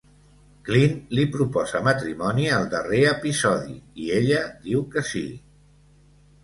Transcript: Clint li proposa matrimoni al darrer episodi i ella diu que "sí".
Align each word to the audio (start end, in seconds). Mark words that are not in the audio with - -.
Clint 0.69 0.95
li 1.17 1.25
proposa 1.35 1.81
matrimoni 1.89 2.47
al 2.55 2.65
darrer 2.73 3.03
episodi 3.13 3.79
i 4.07 4.13
ella 4.21 4.43
diu 4.67 4.87
que 4.97 5.07
"sí". 5.15 5.25